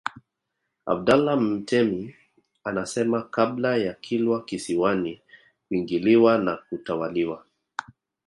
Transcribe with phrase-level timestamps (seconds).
[0.85, 2.15] Abdallah Mtemi
[2.63, 5.21] anasema kabla ya Kilwa Kisiwani
[5.67, 7.45] kuingiliwa na kutawaliwa